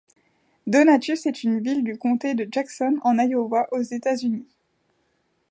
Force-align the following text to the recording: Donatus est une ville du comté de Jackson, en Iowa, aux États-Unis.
Donatus 0.65 1.27
est 1.27 1.43
une 1.43 1.61
ville 1.61 1.83
du 1.83 1.95
comté 1.95 2.33
de 2.33 2.47
Jackson, 2.51 2.97
en 3.03 3.19
Iowa, 3.19 3.67
aux 3.71 3.83
États-Unis. 3.83 4.47